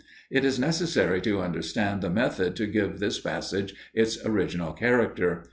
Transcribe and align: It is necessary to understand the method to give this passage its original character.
It 0.31 0.43
is 0.43 0.57
necessary 0.57 1.21
to 1.21 1.41
understand 1.43 2.01
the 2.01 2.09
method 2.09 2.55
to 2.55 2.65
give 2.65 2.97
this 2.97 3.19
passage 3.19 3.75
its 3.93 4.17
original 4.25 4.73
character. 4.73 5.39